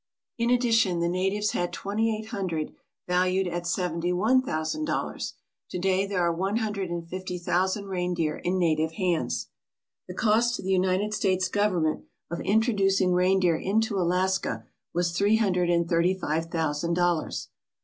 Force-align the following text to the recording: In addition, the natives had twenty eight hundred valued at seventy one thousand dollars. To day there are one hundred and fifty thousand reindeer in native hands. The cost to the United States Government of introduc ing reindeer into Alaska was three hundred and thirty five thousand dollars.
In 0.39 0.49
addition, 0.49 0.99
the 0.99 1.07
natives 1.07 1.51
had 1.51 1.71
twenty 1.71 2.17
eight 2.17 2.29
hundred 2.29 2.73
valued 3.07 3.47
at 3.47 3.67
seventy 3.67 4.11
one 4.11 4.41
thousand 4.41 4.85
dollars. 4.85 5.35
To 5.69 5.77
day 5.77 6.07
there 6.07 6.21
are 6.21 6.33
one 6.33 6.55
hundred 6.57 6.89
and 6.89 7.07
fifty 7.07 7.37
thousand 7.37 7.85
reindeer 7.85 8.37
in 8.43 8.57
native 8.57 8.93
hands. 8.93 9.49
The 10.07 10.15
cost 10.15 10.55
to 10.55 10.63
the 10.63 10.71
United 10.71 11.13
States 11.13 11.47
Government 11.49 12.05
of 12.31 12.39
introduc 12.39 12.99
ing 12.99 13.13
reindeer 13.13 13.57
into 13.57 13.99
Alaska 13.99 14.65
was 14.91 15.11
three 15.11 15.35
hundred 15.35 15.69
and 15.69 15.87
thirty 15.87 16.15
five 16.15 16.45
thousand 16.45 16.95
dollars. 16.95 17.49